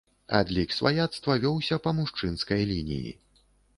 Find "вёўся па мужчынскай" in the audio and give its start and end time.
1.45-2.61